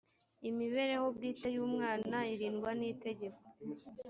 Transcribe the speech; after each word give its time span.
imibereho 0.49 1.05
bwite 1.15 1.47
y 1.55 1.59
umwana 1.67 2.17
irindwa 2.33 2.69
n 2.79 2.81
itegeko 2.91 3.41